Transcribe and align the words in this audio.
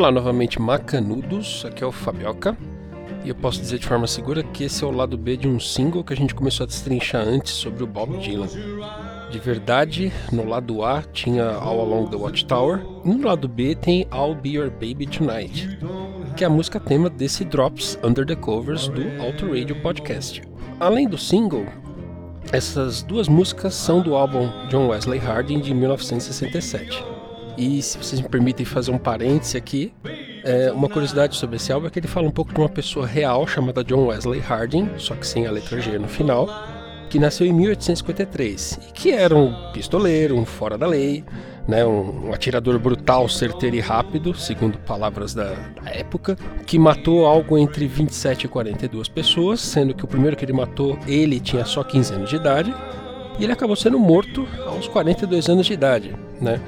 Olá 0.00 0.10
novamente, 0.10 0.58
macanudos. 0.58 1.62
Aqui 1.66 1.84
é 1.84 1.86
o 1.86 1.92
Fabioca. 1.92 2.56
E 3.22 3.28
eu 3.28 3.34
posso 3.34 3.60
dizer 3.60 3.78
de 3.78 3.86
forma 3.86 4.06
segura 4.06 4.42
que 4.42 4.64
esse 4.64 4.82
é 4.82 4.86
o 4.86 4.90
lado 4.90 5.14
B 5.18 5.36
de 5.36 5.46
um 5.46 5.60
single 5.60 6.02
que 6.02 6.14
a 6.14 6.16
gente 6.16 6.34
começou 6.34 6.64
a 6.64 6.66
destrinchar 6.66 7.20
antes 7.20 7.52
sobre 7.52 7.84
o 7.84 7.86
Bob 7.86 8.16
Dylan. 8.16 8.48
De 9.30 9.38
verdade, 9.38 10.10
no 10.32 10.48
lado 10.48 10.82
A 10.82 11.02
tinha 11.02 11.50
All 11.50 11.82
Along 11.82 12.08
the 12.08 12.16
Watchtower, 12.16 12.80
e 13.04 13.10
no 13.10 13.26
lado 13.26 13.46
B 13.46 13.74
tem 13.74 14.08
I'll 14.10 14.34
Be 14.34 14.52
Your 14.52 14.70
Baby 14.70 15.06
Tonight, 15.06 15.68
que 16.34 16.44
é 16.44 16.46
a 16.46 16.50
música 16.50 16.80
tema 16.80 17.10
desse 17.10 17.44
Drops 17.44 17.98
Under 18.02 18.24
the 18.24 18.36
Covers 18.36 18.88
do 18.88 19.02
Auto 19.20 19.48
Radio 19.50 19.76
Podcast. 19.82 20.40
Além 20.80 21.06
do 21.06 21.18
single, 21.18 21.66
essas 22.54 23.02
duas 23.02 23.28
músicas 23.28 23.74
são 23.74 24.00
do 24.00 24.14
álbum 24.14 24.48
John 24.70 24.88
Wesley 24.88 25.18
Harding 25.18 25.60
de 25.60 25.74
1967. 25.74 27.09
E 27.56 27.82
se 27.82 27.98
vocês 27.98 28.20
me 28.20 28.28
permitem 28.28 28.64
fazer 28.64 28.90
um 28.90 28.98
parêntese 28.98 29.56
aqui, 29.56 29.92
é, 30.44 30.72
uma 30.72 30.88
curiosidade 30.88 31.36
sobre 31.36 31.56
esse 31.56 31.72
álbum 31.72 31.86
é 31.86 31.90
que 31.90 31.98
ele 31.98 32.08
fala 32.08 32.26
um 32.26 32.30
pouco 32.30 32.52
de 32.52 32.60
uma 32.60 32.68
pessoa 32.68 33.06
real 33.06 33.46
chamada 33.46 33.84
John 33.84 34.06
Wesley 34.06 34.40
Harding, 34.40 34.90
só 34.96 35.14
que 35.14 35.26
sem 35.26 35.46
a 35.46 35.50
letra 35.50 35.80
G 35.80 35.98
no 35.98 36.08
final, 36.08 36.48
que 37.10 37.18
nasceu 37.18 37.46
em 37.46 37.52
1853 37.52 38.78
e 38.88 38.92
que 38.92 39.10
era 39.10 39.36
um 39.36 39.72
pistoleiro, 39.72 40.36
um 40.36 40.46
fora 40.46 40.78
da 40.78 40.86
lei, 40.86 41.24
né, 41.68 41.84
um, 41.84 42.32
atirador 42.32 42.78
brutal, 42.78 43.28
certeiro 43.28 43.76
e 43.76 43.80
rápido, 43.80 44.34
segundo 44.34 44.78
palavras 44.78 45.34
da, 45.34 45.52
da, 45.82 45.90
época, 45.90 46.36
que 46.66 46.78
matou 46.78 47.26
algo 47.26 47.58
entre 47.58 47.86
27 47.86 48.44
e 48.44 48.48
42 48.48 49.08
pessoas, 49.08 49.60
sendo 49.60 49.94
que 49.94 50.04
o 50.04 50.08
primeiro 50.08 50.36
que 50.36 50.44
ele 50.44 50.52
matou, 50.52 50.98
ele 51.06 51.38
tinha 51.38 51.64
só 51.64 51.84
15 51.84 52.14
anos 52.14 52.30
de 52.30 52.36
idade, 52.36 52.74
e 53.38 53.44
ele 53.44 53.52
acabou 53.52 53.76
sendo 53.76 53.98
morto 53.98 54.46
aos 54.66 54.88
42 54.88 55.48
anos 55.48 55.66
de 55.66 55.72
idade, 55.72 56.14
né? 56.40 56.60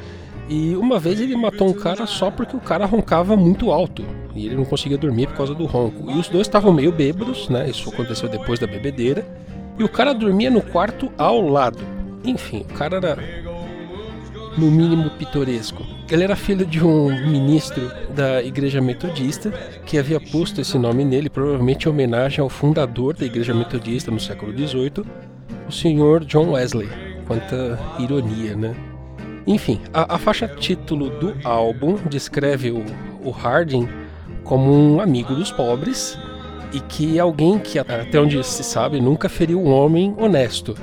E 0.48 0.74
uma 0.77 0.98
vez 0.98 1.20
ele 1.20 1.37
matou 1.37 1.69
um 1.69 1.72
cara 1.72 2.06
só 2.06 2.30
porque 2.30 2.56
o 2.56 2.61
cara 2.61 2.84
roncava 2.84 3.36
muito 3.36 3.70
alto 3.70 4.05
e 4.34 4.47
ele 4.47 4.56
não 4.56 4.64
conseguia 4.64 4.98
dormir 4.98 5.28
por 5.28 5.36
causa 5.36 5.55
do 5.55 5.67
ronco. 5.67 6.11
E 6.11 6.19
os 6.19 6.28
dois 6.28 6.47
estavam 6.47 6.72
meio 6.72 6.92
bêbados, 6.92 7.48
né? 7.48 7.69
Isso 7.69 7.89
aconteceu 7.89 8.28
depois 8.28 8.58
da 8.58 8.67
bebedeira. 8.67 9.27
E 9.78 9.84
o 9.84 9.89
cara 9.89 10.12
dormia 10.12 10.50
no 10.50 10.62
quarto 10.62 11.11
ao 11.17 11.41
lado. 11.41 11.78
Enfim, 12.25 12.61
o 12.61 12.75
cara 12.75 12.97
era 12.97 13.19
no 14.56 14.70
mínimo 14.70 15.11
pitoresco. 15.11 15.84
Ele 16.11 16.25
era 16.25 16.36
filho 16.36 16.67
de 16.67 16.84
um 16.84 17.08
ministro 17.27 17.91
da 18.14 18.42
Igreja 18.42 18.80
Metodista 18.80 19.50
que 19.86 19.98
havia 19.98 20.20
posto 20.20 20.61
esse 20.61 20.78
nome 20.78 21.05
nele, 21.05 21.30
provavelmente 21.30 21.86
em 21.86 21.91
homenagem 21.91 22.41
ao 22.41 22.48
fundador 22.48 23.14
da 23.17 23.24
Igreja 23.24 23.55
Metodista 23.55 24.11
no 24.11 24.20
século 24.20 24.52
XVIII, 24.52 25.05
o 25.67 25.72
senhor 25.72 26.24
John 26.24 26.50
Wesley. 26.50 26.89
Quanta 27.27 27.78
ironia, 27.98 28.55
né? 28.55 28.77
Enfim, 29.47 29.81
a, 29.93 30.15
a 30.15 30.19
faixa 30.19 30.47
título 30.47 31.11
do 31.11 31.35
álbum 31.45 31.97
descreve 32.09 32.71
o, 32.71 32.85
o 33.25 33.31
Harding 33.31 33.89
como 34.45 34.73
um 34.73 35.01
amigo 35.01 35.35
dos 35.35 35.51
pobres 35.51 36.19
e 36.73 36.81
que 36.81 37.19
alguém 37.19 37.59
que, 37.59 37.79
até 37.79 38.19
onde 38.19 38.43
se 38.45 38.65
sabe, 38.65 39.01
nunca 39.01 39.29
feriu 39.29 39.61
um 39.61 39.73
homem 39.73 40.15
honesto. 40.19 40.75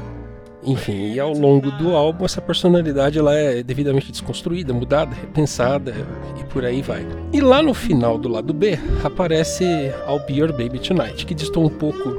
Enfim, 0.64 1.14
e 1.14 1.20
ao 1.20 1.32
longo 1.32 1.72
do 1.72 1.96
álbum 1.96 2.26
essa 2.26 2.42
personalidade 2.42 3.18
ela 3.18 3.34
é 3.34 3.64
devidamente 3.64 4.12
desconstruída, 4.12 4.74
mudada, 4.74 5.16
repensada 5.16 5.96
e 6.40 6.44
por 6.44 6.66
aí 6.66 6.82
vai. 6.82 7.08
E 7.32 7.40
lá 7.40 7.62
no 7.62 7.74
final 7.74 8.18
do 8.18 8.28
lado 8.28 8.54
B 8.54 8.78
aparece 9.04 9.64
I'll 10.08 10.20
Be 10.28 10.34
Your 10.34 10.52
Baby 10.52 10.80
Tonight, 10.80 11.26
que 11.26 11.34
distou 11.34 11.66
um 11.66 11.70
pouco 11.70 12.14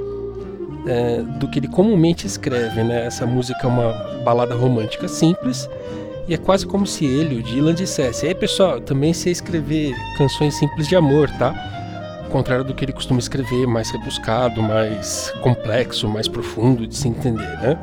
é, 0.86 1.22
do 1.38 1.48
que 1.48 1.58
ele 1.58 1.68
comumente 1.68 2.26
escreve, 2.26 2.82
né? 2.82 3.04
Essa 3.04 3.26
música 3.26 3.60
é 3.62 3.66
uma 3.66 3.92
balada 4.24 4.54
romântica 4.54 5.06
simples 5.06 5.68
e 6.30 6.34
é 6.34 6.36
quase 6.36 6.64
como 6.64 6.86
se 6.86 7.04
ele, 7.04 7.40
o 7.40 7.42
Dylan, 7.42 7.74
dissesse: 7.74 8.24
Ei 8.24 8.34
pessoal, 8.36 8.80
também 8.80 9.12
sei 9.12 9.32
escrever 9.32 9.96
canções 10.16 10.54
simples 10.54 10.86
de 10.86 10.94
amor, 10.94 11.28
tá? 11.30 11.52
Ao 12.22 12.30
contrário 12.30 12.64
do 12.64 12.72
que 12.72 12.84
ele 12.84 12.92
costuma 12.92 13.18
escrever, 13.18 13.66
mais 13.66 13.90
rebuscado, 13.90 14.62
mais 14.62 15.34
complexo, 15.42 16.08
mais 16.08 16.28
profundo 16.28 16.86
de 16.86 16.96
se 16.96 17.08
entender, 17.08 17.58
né? 17.58 17.76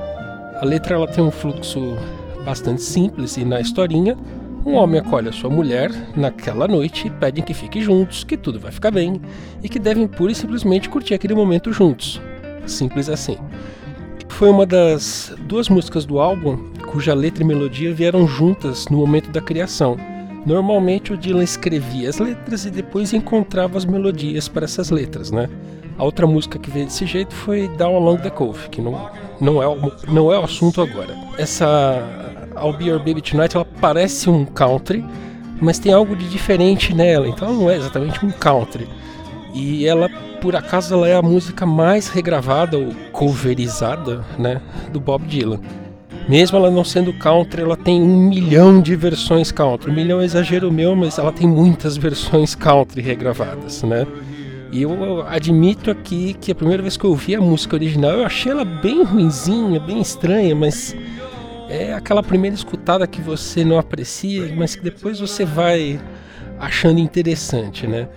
A 0.62 0.66
letra 0.66 0.96
ela 0.96 1.08
tem 1.10 1.22
um 1.22 1.30
fluxo 1.30 1.98
bastante 2.46 2.82
simples 2.82 3.36
e 3.36 3.44
na 3.44 3.60
historinha, 3.60 4.18
um 4.66 4.76
homem 4.76 5.02
acolhe 5.02 5.28
a 5.28 5.34
sua 5.34 5.50
mulher 5.50 5.92
naquela 6.16 6.70
noite 6.70 7.08
e 7.08 7.10
pedem 7.10 7.44
que 7.44 7.54
fiquem 7.54 7.82
juntos, 7.82 8.24
que 8.24 8.38
tudo 8.38 8.62
vai 8.62 8.72
ficar 8.72 8.92
bem 8.92 9.22
e 9.62 9.68
que 9.68 9.78
devem 9.78 10.08
pura 10.08 10.32
e 10.32 10.36
simplesmente 10.36 10.88
curtir 10.88 11.14
aquele 11.14 11.36
momento 11.36 11.74
juntos. 11.74 12.22
Simples 12.66 13.10
assim. 13.10 13.38
Foi 14.30 14.50
uma 14.50 14.66
das 14.66 15.36
duas 15.48 15.68
músicas 15.68 16.06
do 16.06 16.20
álbum 16.20 16.77
cuja 16.88 17.14
letra 17.14 17.44
e 17.44 17.46
melodia 17.46 17.94
vieram 17.94 18.28
juntas 18.28 18.88
no 18.88 18.98
momento 18.98 19.30
da 19.30 19.42
criação. 19.42 19.98
Normalmente 20.46 21.14
o 21.14 21.18
Dylan 21.18 21.44
escrevia 21.44 22.10
as 22.10 22.18
letras 22.18 22.66
e 22.66 22.72
depois 22.72 23.14
encontrava 23.14 23.78
as 23.78 23.86
melodias 23.86 24.48
para 24.48 24.66
essas 24.66 24.90
letras, 24.90 25.30
né? 25.30 25.50
A 25.98 26.04
outra 26.04 26.26
música 26.26 26.58
que 26.58 26.70
veio 26.70 26.86
desse 26.86 27.06
jeito 27.06 27.34
foi 27.34 27.68
Down 27.70 27.96
Along 27.98 28.22
the 28.22 28.30
Cove, 28.30 28.70
que 28.70 28.80
não, 28.80 29.10
não, 29.42 29.62
é, 29.62 29.68
o, 29.68 29.92
não 30.08 30.32
é 30.32 30.40
o 30.40 30.44
assunto 30.44 30.82
agora. 30.82 31.14
Essa 31.38 32.02
I'll 32.56 32.74
Be 32.74 32.86
Your 32.86 33.00
Baby 33.00 33.22
Tonight 33.22 33.56
ela 33.56 33.66
parece 33.82 34.30
um 34.30 34.46
country, 34.46 35.04
mas 35.60 35.80
tem 35.80 35.92
algo 35.92 36.16
de 36.16 36.30
diferente 36.30 36.94
nela, 36.94 37.28
então 37.28 37.50
ela 37.50 37.58
não 37.58 37.70
é 37.70 37.76
exatamente 37.76 38.26
um 38.26 38.32
country. 38.32 38.88
E 39.54 39.88
ela, 39.88 40.08
por 40.40 40.56
acaso, 40.56 40.94
ela 40.94 41.08
é 41.08 41.16
a 41.16 41.22
música 41.22 41.66
mais 41.66 42.08
regravada 42.08 42.78
ou 42.78 42.94
coverizada, 43.12 44.24
né, 44.38 44.62
do 44.94 45.00
Bob 45.00 45.26
Dylan. 45.26 45.60
Mesmo 46.28 46.58
ela 46.58 46.70
não 46.70 46.84
sendo 46.84 47.14
country, 47.14 47.62
ela 47.62 47.78
tem 47.78 48.02
um 48.02 48.28
milhão 48.28 48.82
de 48.82 48.96
versões 48.96 49.52
country. 49.52 49.90
Um 49.90 49.96
milhão 49.96 50.20
é 50.20 50.26
exagero 50.26 50.72
meu, 50.72 50.96
mas 50.96 51.18
ela 51.18 51.32
tem 51.32 51.48
muitas 51.48 51.96
versões 51.98 52.54
country 52.54 53.02
regravadas, 53.02 53.82
né? 53.84 54.06
E 54.72 54.82
eu 54.82 55.26
admito 55.26 55.90
aqui 55.90 56.34
que 56.34 56.52
a 56.52 56.56
primeira 56.56 56.82
vez 56.84 56.98
que 56.98 57.06
eu 57.06 57.12
ouvi 57.12 57.34
a 57.34 57.40
música 57.40 57.76
original, 57.76 58.12
eu 58.12 58.26
achei 58.26 58.52
ela 58.52 58.66
bem 58.66 59.04
ruinzinha, 59.04 59.80
bem 59.80 60.02
estranha, 60.02 60.54
mas 60.54 60.94
é 61.70 61.94
aquela 61.94 62.22
primeira 62.22 62.56
escutada 62.56 63.08
que 63.08 63.22
você 63.22 63.64
não 63.64 63.80
aprecia, 63.80 64.54
mas 64.56 64.76
que 64.76 64.84
depois 64.84 65.22
você 65.22 65.46
vai 65.46 65.98
achando 66.60 67.00
interessante, 67.00 67.88
né? 67.88 68.10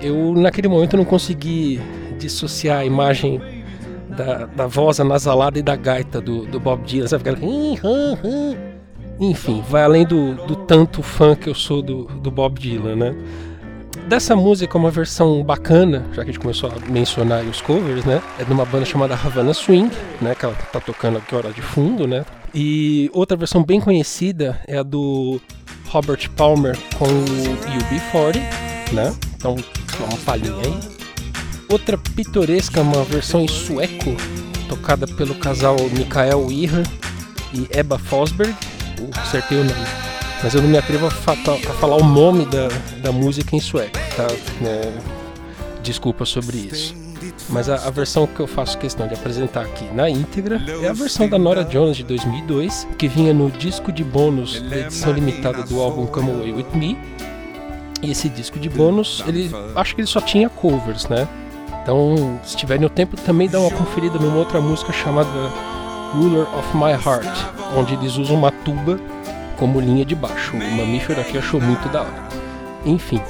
Eu 0.00 0.32
naquele 0.34 0.68
momento 0.68 0.96
não 0.96 1.04
consegui 1.04 1.78
dissociar 2.18 2.78
a 2.78 2.84
imagem 2.84 3.40
da, 4.16 4.46
da 4.46 4.66
voz 4.66 5.00
anasalada 5.00 5.58
e 5.58 5.62
da 5.62 5.76
gaita 5.76 6.20
do, 6.20 6.46
do 6.46 6.60
Bob 6.60 6.84
Dylan, 6.84 7.06
sabe? 7.06 7.24
Enfim, 9.20 9.62
vai 9.68 9.82
além 9.82 10.06
do, 10.06 10.34
do 10.46 10.56
tanto 10.56 11.02
fã 11.02 11.34
que 11.36 11.48
eu 11.48 11.54
sou 11.54 11.82
do, 11.82 12.04
do 12.04 12.30
Bob 12.30 12.58
Dylan, 12.58 12.96
né? 12.96 13.14
Dessa 14.08 14.34
música, 14.34 14.76
uma 14.76 14.90
versão 14.90 15.44
bacana, 15.44 16.04
já 16.12 16.24
que 16.24 16.30
a 16.30 16.32
gente 16.32 16.40
começou 16.40 16.70
a 16.70 16.90
mencionar 16.90 17.44
os 17.44 17.60
covers, 17.60 18.04
né? 18.04 18.22
É 18.38 18.44
de 18.44 18.52
uma 18.52 18.64
banda 18.64 18.84
chamada 18.84 19.14
Havana 19.14 19.52
Swing, 19.52 19.90
né? 20.20 20.34
Que 20.34 20.46
ela 20.46 20.54
tá 20.72 20.80
tocando 20.80 21.18
aqui 21.18 21.34
hora 21.34 21.52
de 21.52 21.62
fundo, 21.62 22.06
né? 22.06 22.24
E 22.54 23.10
outra 23.12 23.36
versão 23.36 23.62
bem 23.62 23.80
conhecida 23.80 24.58
é 24.66 24.78
a 24.78 24.82
do 24.82 25.40
Robert 25.88 26.28
Palmer 26.30 26.76
com 26.98 27.04
o 27.04 27.24
UB40, 27.78 28.36
né? 28.92 29.14
Então, 29.36 29.54
uma 30.00 30.18
palhinha 30.24 30.56
aí. 30.56 30.99
Outra 31.70 31.96
pitoresca, 31.96 32.80
uma 32.80 33.04
versão 33.04 33.42
em 33.42 33.48
sueco, 33.48 34.16
tocada 34.68 35.06
pelo 35.06 35.36
casal 35.36 35.76
Mikael 35.96 36.50
Irra 36.50 36.82
e 37.54 37.68
Ebba 37.70 37.96
Fosberg. 37.96 38.52
Acertei 39.16 39.58
o 39.58 39.64
nome. 39.64 39.86
Mas 40.42 40.52
eu 40.54 40.62
não 40.62 40.68
me 40.68 40.76
atrevo 40.76 41.06
a, 41.06 41.08
a 41.08 41.72
falar 41.74 41.96
o 41.96 42.04
nome 42.04 42.44
da, 42.46 42.68
da 43.00 43.12
música 43.12 43.54
em 43.54 43.60
sueco, 43.60 43.96
tá? 44.16 44.26
É, 44.66 44.92
desculpa 45.80 46.24
sobre 46.24 46.56
isso. 46.56 46.94
Mas 47.48 47.68
a, 47.68 47.86
a, 47.86 47.90
versão 47.90 48.26
que 48.26 48.40
eu 48.40 48.46
faço 48.46 48.76
questão 48.78 49.06
de 49.06 49.14
apresentar 49.14 49.62
aqui 49.62 49.84
na 49.94 50.10
íntegra 50.10 50.60
é 50.82 50.88
a 50.88 50.92
versão 50.92 51.28
da 51.28 51.38
Nora 51.38 51.64
Jones 51.64 51.96
de 51.96 52.04
2002, 52.04 52.88
que 52.98 53.06
vinha 53.06 53.32
no 53.32 53.50
disco 53.50 53.92
de 53.92 54.02
bônus 54.02 54.60
da 54.62 54.78
edição 54.78 55.12
limitada 55.12 55.62
do 55.62 55.80
álbum 55.80 56.06
Come 56.06 56.30
Away 56.30 56.52
With 56.52 56.66
Me. 56.74 56.98
E 58.02 58.10
esse 58.10 58.28
disco 58.28 58.58
de 58.58 58.68
bônus, 58.68 59.22
ele 59.26 59.50
acho 59.76 59.94
que 59.94 60.00
ele 60.00 60.08
só 60.08 60.20
tinha 60.20 60.48
covers, 60.48 61.06
né? 61.06 61.28
Então, 61.82 62.38
se 62.44 62.56
tiverem 62.56 62.86
o 62.86 62.90
tempo, 62.90 63.16
também 63.16 63.48
dá 63.48 63.58
uma 63.58 63.70
conferida 63.70 64.18
numa 64.18 64.36
outra 64.36 64.60
música 64.60 64.92
chamada 64.92 65.30
Ruler 66.12 66.46
of 66.56 66.76
My 66.76 66.92
Heart, 66.92 67.26
onde 67.76 67.94
eles 67.94 68.16
usam 68.16 68.36
uma 68.36 68.50
tuba 68.50 68.98
como 69.58 69.80
linha 69.80 70.04
de 70.04 70.14
baixo. 70.14 70.56
O 70.56 70.76
mamífero 70.76 71.20
aqui 71.20 71.38
achou 71.38 71.60
muito 71.60 71.88
da 71.88 72.02
hora. 72.02 72.28
Enfim, 72.84 73.20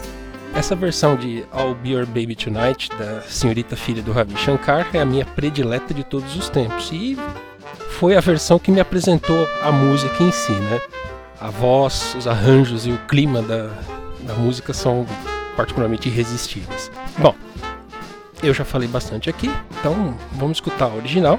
essa 0.54 0.74
versão 0.74 1.16
de 1.16 1.44
I'll 1.54 1.74
Be 1.74 1.90
Your 1.90 2.06
Baby 2.06 2.34
Tonight, 2.34 2.88
da 2.98 3.20
senhorita 3.22 3.76
filha 3.76 4.02
do 4.02 4.12
Ravi 4.12 4.36
Shankar, 4.36 4.88
é 4.92 5.00
a 5.00 5.04
minha 5.04 5.24
predileta 5.24 5.94
de 5.94 6.02
todos 6.02 6.36
os 6.36 6.48
tempos. 6.48 6.90
E 6.92 7.16
foi 7.90 8.16
a 8.16 8.20
versão 8.20 8.58
que 8.58 8.72
me 8.72 8.80
apresentou 8.80 9.46
a 9.62 9.70
música 9.70 10.22
em 10.22 10.32
si, 10.32 10.52
né? 10.52 10.80
A 11.40 11.50
voz, 11.50 12.14
os 12.18 12.26
arranjos 12.26 12.86
e 12.86 12.90
o 12.90 12.98
clima 13.06 13.42
da, 13.42 13.70
da 14.20 14.34
música 14.34 14.72
são 14.72 15.06
particularmente 15.56 16.08
irresistíveis. 16.08 16.90
Bom, 17.18 17.34
eu 18.42 18.54
já 18.54 18.64
falei 18.64 18.88
bastante 18.88 19.28
aqui, 19.28 19.50
então 19.78 20.16
vamos 20.32 20.56
escutar 20.58 20.86
a 20.86 20.94
original 20.94 21.38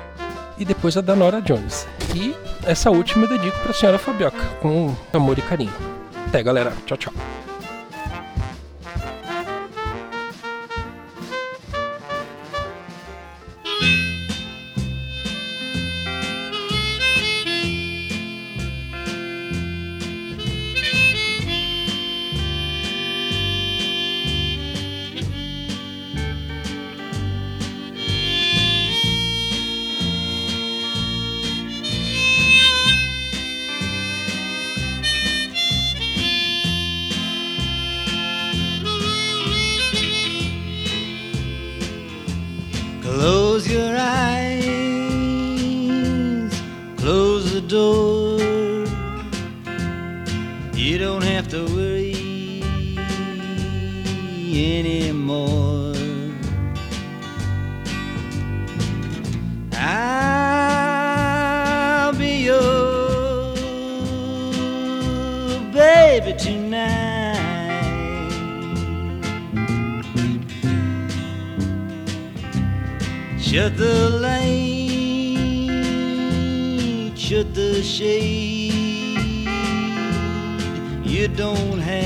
e 0.58 0.66
depois 0.66 0.96
a 0.96 1.02
da 1.02 1.16
Nora 1.16 1.42
Jones. 1.42 1.88
E 2.16 2.36
essa 2.64 2.92
última 2.92 3.26
eu 3.26 3.30
dedico 3.30 3.58
para 3.60 3.72
a 3.72 3.74
senhora 3.74 3.98
Fabioca, 3.98 4.44
com 4.62 4.96
amor 5.14 5.38
e 5.38 5.42
carinho. 5.42 5.74
Até 6.28 6.44
galera, 6.44 6.74
tchau 6.86 6.98
tchau. 6.98 7.41
Baby 66.24 66.38
tonight. 66.38 67.38
Shut 73.40 73.78
the 73.78 74.10
light, 74.22 75.68
shut 77.18 77.54
the 77.54 77.82
shade. 77.84 78.72
You 81.04 81.28
don't 81.28 81.80
have 81.80 81.98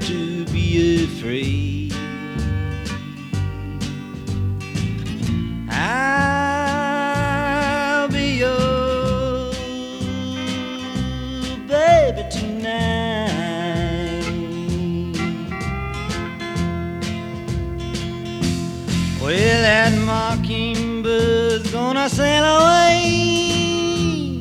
to 0.00 0.44
be 0.46 1.04
afraid. 1.04 1.73
Well, 19.24 19.62
that 19.62 19.92
mockingbird's 20.04 21.70
gonna 21.72 22.10
sail 22.10 22.44
away. 22.44 24.38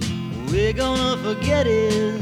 We're 0.52 0.74
gonna 0.74 1.16
forget 1.24 1.68
it. 1.68 2.22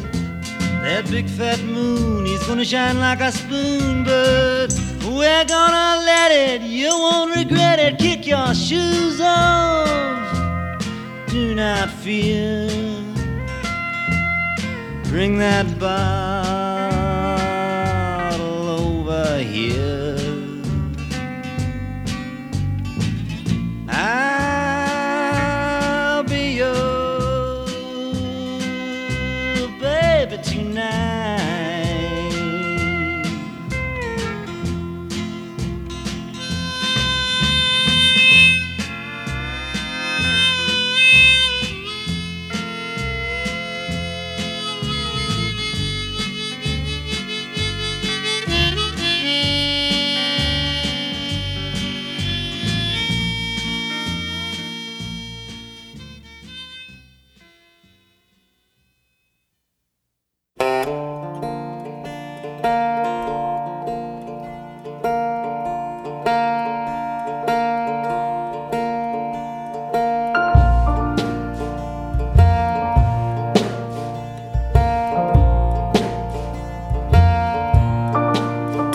That 0.83 1.09
big 1.09 1.27
fat 1.27 1.59
moon, 1.63 2.27
he's 2.27 2.43
gonna 2.45 2.63
shine 2.63 2.99
like 2.99 3.19
a 3.19 3.31
spoon, 3.31 4.03
but 4.03 4.67
we're 5.03 5.45
gonna 5.45 6.03
let 6.05 6.31
it. 6.31 6.61
You 6.61 6.89
won't 6.89 7.35
regret 7.35 7.79
it. 7.79 7.97
Kick 7.97 8.27
your 8.27 8.53
shoes 8.53 9.19
off. 9.19 9.89
Do 11.29 11.55
not 11.55 11.89
fear. 11.89 12.69
Bring 15.09 15.39
that 15.39 15.79
bottle 15.79 16.60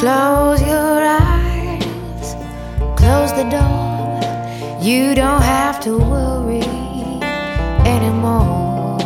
Close 0.06 0.62
your 0.62 1.02
eyes, 1.02 2.36
close 2.94 3.32
the 3.32 3.42
door. 3.50 4.20
You 4.80 5.16
don't 5.16 5.42
have 5.42 5.80
to 5.80 5.98
worry 5.98 6.62
anymore. 7.84 9.00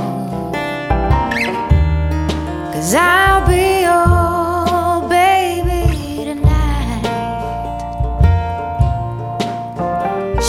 Cause 2.74 2.94
I'll 2.94 3.46
be 3.48 3.80
your 3.88 5.08
baby 5.08 6.24
tonight. 6.26 7.00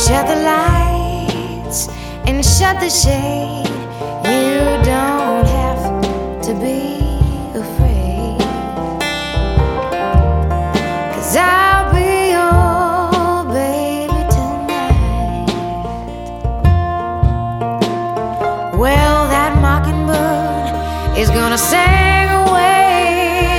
Shut 0.03 0.27
the 0.27 0.35
lights 0.51 1.87
and 2.27 2.43
shut 2.45 2.77
the 2.81 2.89
shade. 2.89 3.69
You 4.25 4.83
don't 4.83 5.47
have 5.47 6.41
to 6.41 6.53
be 6.55 6.90
Well, 18.81 19.27
that 19.27 19.61
mockingbird 19.61 21.15
is 21.15 21.29
gonna 21.29 21.55
sing 21.55 22.29
away. 22.49 23.53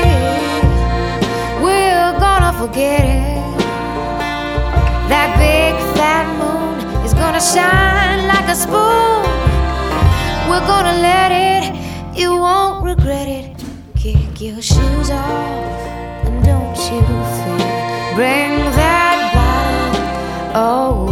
We're 1.62 2.18
gonna 2.18 2.52
forget 2.58 3.04
it. 3.06 3.58
That 5.06 5.30
big 5.38 5.78
fat 5.94 6.26
moon 6.40 7.04
is 7.06 7.14
gonna 7.14 7.40
shine 7.40 8.26
like 8.26 8.48
a 8.50 8.56
spoon. 8.56 9.22
We're 10.50 10.66
gonna 10.66 10.98
let 10.98 11.30
it, 11.30 12.18
you 12.18 12.30
won't 12.32 12.82
regret 12.82 13.28
it. 13.28 13.64
Kick 13.94 14.40
your 14.40 14.60
shoes 14.60 15.08
off 15.08 16.26
and 16.26 16.44
don't 16.44 16.76
you 16.90 17.00
fear. 17.38 18.14
Bring 18.16 18.58
that 18.74 19.18
bottle 19.36 21.06
over 21.06 21.11